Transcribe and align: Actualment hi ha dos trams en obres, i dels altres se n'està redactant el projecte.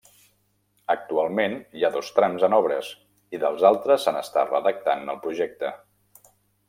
Actualment 0.93 1.53
hi 1.79 1.85
ha 1.85 1.91
dos 1.97 2.09
trams 2.15 2.45
en 2.47 2.57
obres, 2.59 2.89
i 3.39 3.43
dels 3.45 3.67
altres 3.71 4.07
se 4.09 4.15
n'està 4.17 4.47
redactant 4.53 5.13
el 5.15 5.21
projecte. 5.27 5.71